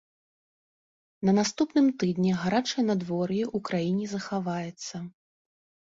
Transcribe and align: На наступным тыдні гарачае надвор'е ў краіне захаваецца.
На 1.27 1.31
наступным 1.39 1.87
тыдні 2.03 2.31
гарачае 2.45 2.83
надвор'е 2.89 3.43
ў 3.45 3.57
краіне 3.69 4.05
захаваецца. 4.15 4.95